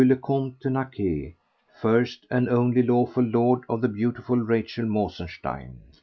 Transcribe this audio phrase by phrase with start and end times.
[0.03, 1.35] le Comte de Naquet,
[1.79, 5.77] first and only lawful lord of the beautiful Rachel Mosenstein.